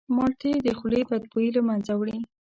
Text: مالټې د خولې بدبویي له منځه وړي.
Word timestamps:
مالټې 0.15 0.53
د 0.65 0.67
خولې 0.77 1.01
بدبویي 1.09 1.49
له 1.55 1.61
منځه 1.67 1.93
وړي. 1.99 2.17